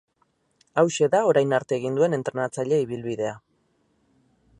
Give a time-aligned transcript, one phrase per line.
[0.81, 3.35] Hauxe da orain arte egin duen entrenatzaile ibilbidea.